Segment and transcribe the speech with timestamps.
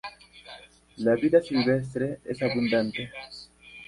[0.97, 3.11] La vida silvestre es abundante.